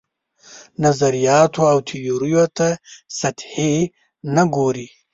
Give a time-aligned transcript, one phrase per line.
[0.83, 2.67] نظریاتو او تیوریو ته
[3.19, 3.73] سطحي
[4.35, 4.87] نه ګوري.